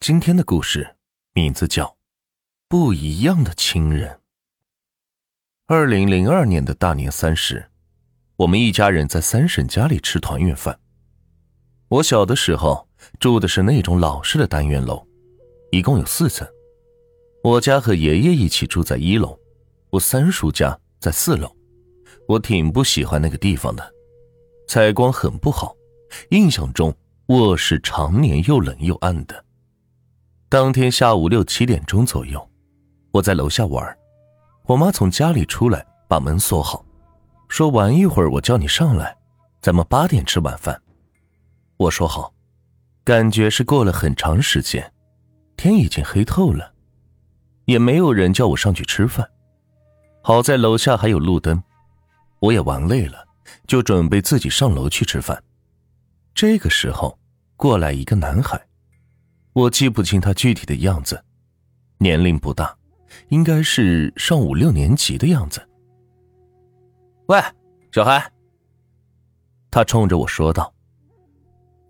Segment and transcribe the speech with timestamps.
[0.00, 0.96] 今天的故事
[1.34, 1.84] 名字叫
[2.68, 4.08] 《不一样的亲人》。
[5.66, 7.70] 二零零二年的大年三十，
[8.36, 10.80] 我们一家人在三婶家里吃团圆饭。
[11.88, 15.06] 我小的时候住的是那种老式的单元楼，
[15.70, 16.48] 一共有四层。
[17.44, 19.38] 我家和爷爷一起住在一楼，
[19.90, 21.54] 我三叔家在四楼。
[22.26, 23.92] 我挺不喜欢那个地方的，
[24.66, 25.76] 采光很不好，
[26.30, 26.96] 印象中
[27.26, 29.44] 卧室常年又冷又暗的。
[30.50, 32.50] 当天下午六七点钟左右，
[33.12, 33.96] 我在楼下玩，
[34.64, 36.84] 我妈从家里出来，把门锁好，
[37.46, 39.16] 说玩一会儿，我叫你上来，
[39.62, 40.82] 咱们八点吃晚饭。
[41.76, 42.34] 我说好，
[43.04, 44.92] 感觉是过了很长时间，
[45.56, 46.72] 天已经黑透了，
[47.66, 49.30] 也没有人叫我上去吃饭。
[50.20, 51.62] 好在楼下还有路灯，
[52.40, 53.24] 我也玩累了，
[53.68, 55.40] 就准备自己上楼去吃饭。
[56.34, 57.16] 这个时候，
[57.56, 58.60] 过来一个男孩。
[59.52, 61.22] 我记不清他具体的样子，
[61.98, 62.76] 年龄不大，
[63.28, 65.60] 应该是上五六年级的样子。
[67.26, 67.40] 喂，
[67.92, 68.30] 小孩，
[69.70, 70.72] 他冲着我说道：“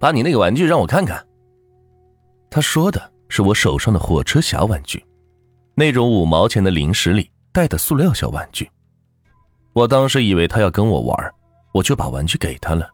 [0.00, 1.26] 把你那个玩具让我看看。”
[2.50, 5.04] 他说的是我手上的火车侠玩具，
[5.74, 8.70] 那种五毛钱的零食里带的塑料小玩具。
[9.74, 11.32] 我当时以为他要跟我玩，
[11.72, 12.88] 我就把玩具给他了，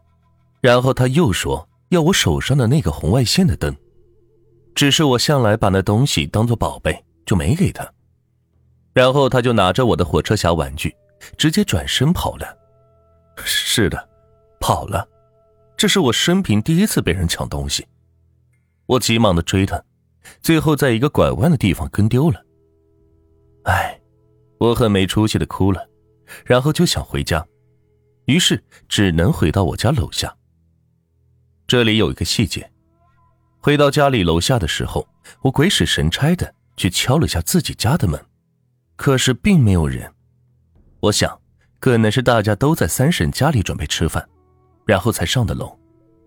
[0.60, 3.74] 然后他又说要我手上的那个红外线的灯。
[4.76, 7.90] 只是我向来把那东西当做宝贝，就没给他。
[8.92, 10.94] 然后他就拿着我的火车侠玩具，
[11.38, 12.46] 直接转身跑了。
[13.38, 14.08] 是的，
[14.60, 15.08] 跑了。
[15.78, 17.86] 这是我生平第一次被人抢东西。
[18.84, 19.82] 我急忙的追他，
[20.42, 22.44] 最后在一个拐弯的地方跟丢了。
[23.64, 23.98] 哎，
[24.58, 25.88] 我很没出息的哭了，
[26.44, 27.46] 然后就想回家，
[28.26, 30.36] 于是只能回到我家楼下。
[31.66, 32.70] 这里有一个细节。
[33.66, 35.04] 回到家里楼下的时候，
[35.42, 38.24] 我鬼使神差的去敲了下自己家的门，
[38.94, 40.08] 可是并没有人。
[41.00, 41.36] 我想，
[41.80, 44.24] 可能是大家都在三婶家里准备吃饭，
[44.84, 45.76] 然后才上的楼。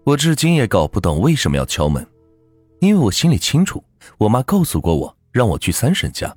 [0.04, 2.06] 我至今也搞不懂为什么要敲门，
[2.82, 3.82] 因为我心里清楚，
[4.18, 6.36] 我妈告诉过我让我去三婶家，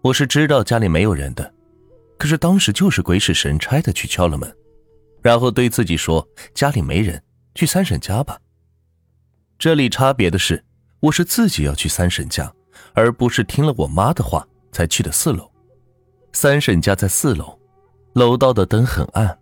[0.00, 1.52] 我是知道家里没有人的，
[2.16, 4.56] 可是当时就是鬼使神差的去敲了门，
[5.22, 6.24] 然后对自己说
[6.54, 7.20] 家里没人，
[7.56, 8.38] 去三婶家吧。
[9.60, 10.64] 这里差别的是，
[11.00, 12.50] 我是自己要去三婶家，
[12.94, 15.52] 而不是听了我妈的话才去的四楼。
[16.32, 17.60] 三婶家在四楼，
[18.14, 19.38] 楼道的灯很暗，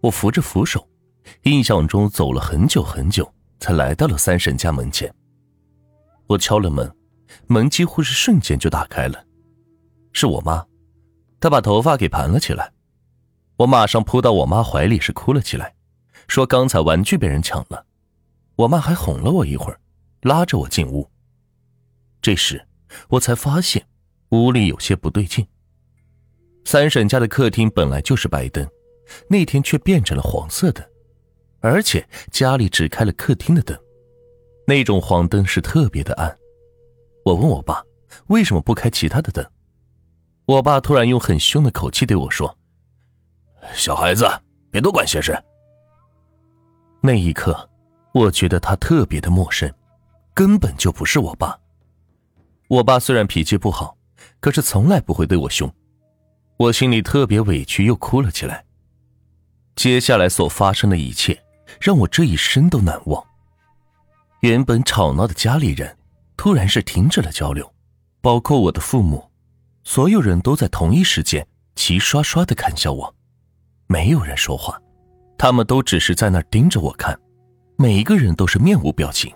[0.00, 0.88] 我扶着扶手，
[1.42, 5.14] 印象中走了很久很久才来到了三婶家门前。
[6.26, 6.90] 我敲了门，
[7.46, 9.22] 门几乎是瞬间就打开了，
[10.14, 10.64] 是我妈，
[11.38, 12.72] 她把头发给盘了起来，
[13.58, 15.74] 我马上扑到我妈怀里是哭了起来，
[16.28, 17.84] 说刚才玩具被人抢了。
[18.60, 19.80] 我妈还哄了我一会儿，
[20.20, 21.08] 拉着我进屋。
[22.20, 22.62] 这时，
[23.08, 23.82] 我才发现
[24.32, 25.46] 屋里有些不对劲。
[26.66, 28.68] 三婶家的客厅本来就是白灯，
[29.30, 30.86] 那天却变成了黄色的，
[31.60, 33.74] 而且家里只开了客厅的灯，
[34.66, 36.36] 那种黄灯是特别的暗。
[37.24, 37.82] 我问我爸
[38.26, 39.42] 为什么不开其他的灯，
[40.44, 42.54] 我爸突然用很凶的口气对我说
[43.72, 44.28] ：“小孩子，
[44.70, 45.34] 别多管闲事。”
[47.00, 47.69] 那一刻。
[48.12, 49.72] 我觉得他特别的陌生，
[50.34, 51.58] 根本就不是我爸。
[52.68, 53.96] 我爸虽然脾气不好，
[54.40, 55.72] 可是从来不会对我凶。
[56.56, 58.64] 我心里特别委屈，又哭了起来。
[59.76, 61.40] 接下来所发生的一切，
[61.80, 63.24] 让我这一生都难忘。
[64.40, 65.96] 原本吵闹的家里人，
[66.36, 67.72] 突然是停止了交流，
[68.20, 69.30] 包括我的父母，
[69.84, 73.14] 所有人都在同一时间齐刷刷的看向我，
[73.86, 74.80] 没有人说话，
[75.38, 77.18] 他们都只是在那盯着我看。
[77.80, 79.34] 每一个人都是面无表情，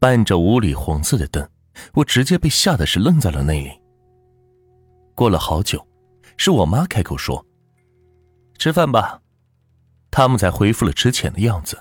[0.00, 1.48] 伴着屋里黄色的灯，
[1.94, 3.70] 我直接被吓得是愣在了那里。
[5.14, 5.86] 过了好久，
[6.36, 7.46] 是我妈开口说
[8.58, 9.22] ：“吃饭吧。”
[10.10, 11.78] 他们才恢复了之前的样子。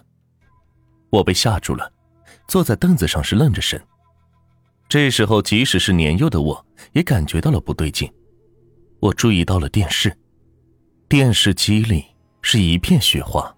[1.10, 1.92] 我被吓住了，
[2.48, 3.82] 坐在凳子上是愣着神。
[4.88, 8.08] 这时候，即使是年幼的我，也感觉到了不对劲。
[9.00, 10.16] 我注意到了电视，
[11.10, 12.06] 电视机里
[12.44, 13.57] 是一片雪花。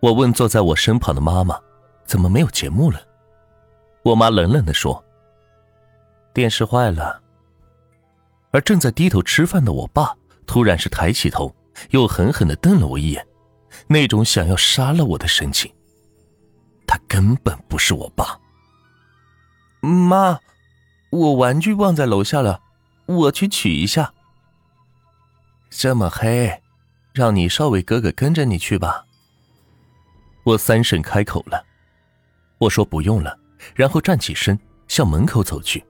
[0.00, 1.58] 我问坐在我身旁的妈妈
[2.04, 3.00] ：“怎么没有节目了？”
[4.04, 5.02] 我妈冷冷的说
[6.32, 7.20] ：“电视坏了。”
[8.52, 10.14] 而正在低头吃饭的我爸
[10.46, 11.54] 突然是抬起头，
[11.90, 13.26] 又狠狠的瞪了我一眼，
[13.86, 15.72] 那种想要杀了我的神情。
[16.86, 18.38] 他根本不是我爸。
[19.80, 20.38] 妈，
[21.10, 22.60] 我玩具忘在楼下了，
[23.06, 24.12] 我去取一下。
[25.68, 26.62] 这么黑，
[27.12, 29.05] 让你少伟哥哥跟着你去吧。
[30.46, 31.60] 我三婶开口了，
[32.58, 33.36] 我说不用了，
[33.74, 34.56] 然后站起身
[34.86, 35.84] 向门口走去。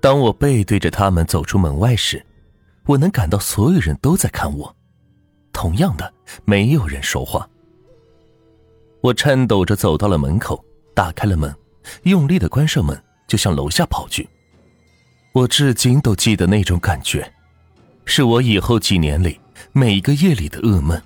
[0.00, 2.24] 当我背对着他们走出门外时，
[2.86, 4.74] 我能感到所有人都在看我。
[5.52, 6.10] 同样的，
[6.46, 7.46] 没有人说话。
[9.02, 11.54] 我颤抖着走到了门口，打开了门，
[12.04, 14.26] 用力的关上门，就向楼下跑去。
[15.32, 17.30] 我至今都记得那种感觉，
[18.06, 19.38] 是我以后几年里
[19.72, 20.98] 每一个夜里的噩梦。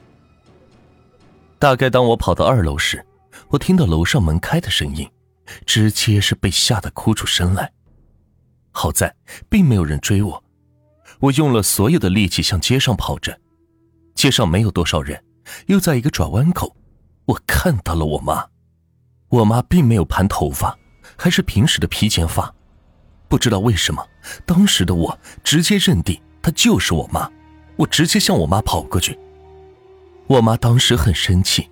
[1.62, 3.06] 大概当我跑到二楼时，
[3.48, 5.08] 我听到楼上门开的声音，
[5.64, 7.70] 直接是被吓得哭出声来。
[8.72, 9.14] 好在
[9.48, 10.42] 并没有人追我，
[11.20, 13.38] 我用了所有的力气向街上跑着，
[14.16, 15.22] 街上没有多少人，
[15.66, 16.76] 又在一个转弯口。
[17.26, 18.44] 我看到了我妈，
[19.28, 20.76] 我妈并没有盘头发，
[21.16, 22.52] 还是平时的披肩发。
[23.28, 24.04] 不知道为什么，
[24.44, 27.30] 当时的我直接认定她就是我妈，
[27.76, 29.16] 我直接向我妈跑过去。
[30.26, 31.68] 我妈当时很生气，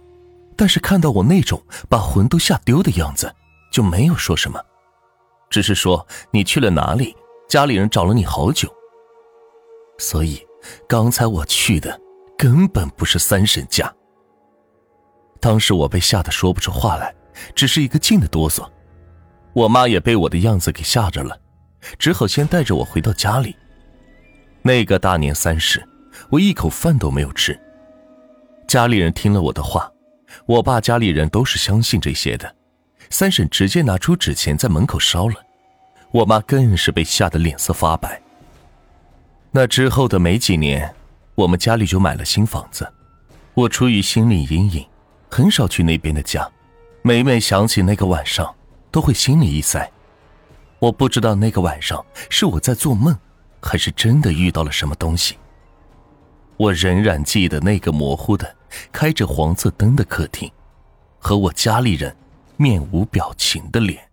[0.56, 3.32] 但是看到我那种把魂都吓丢的样子，
[3.72, 4.60] 就没有说什么，
[5.48, 7.16] 只是说你去了哪里，
[7.48, 8.68] 家里人找了你好久。
[9.98, 10.40] 所以，
[10.88, 11.98] 刚才我去的
[12.36, 13.92] 根本不是三婶家。
[15.40, 17.14] 当时我被吓得说不出话来，
[17.54, 18.68] 只是一个劲的哆嗦。
[19.54, 21.38] 我妈也被我的样子给吓着了，
[21.98, 23.56] 只好先带着我回到家里。
[24.62, 25.82] 那个大年三十，
[26.30, 27.58] 我一口饭都没有吃。
[28.70, 29.90] 家里人听了我的话，
[30.46, 32.54] 我爸家里人都是相信这些的。
[33.10, 35.34] 三婶直接拿出纸钱在门口烧了，
[36.12, 38.22] 我妈更是被吓得脸色发白。
[39.50, 40.94] 那之后的没几年，
[41.34, 42.88] 我们家里就买了新房子，
[43.54, 44.86] 我出于心理阴影。
[45.28, 46.48] 很少去那边的家，
[47.02, 48.54] 每每想起那个晚上，
[48.92, 49.90] 都会心里一塞。
[50.78, 53.18] 我不知道那个晚上是我在做梦，
[53.60, 55.36] 还是真的遇到了什么东西。
[56.56, 58.54] 我仍然记得那个模糊的、
[58.92, 60.50] 开着黄色灯的客厅，
[61.18, 62.16] 和我家里人
[62.56, 64.09] 面无表情的脸。